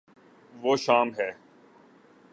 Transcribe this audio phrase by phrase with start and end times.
[0.53, 1.31] وہ شام ہے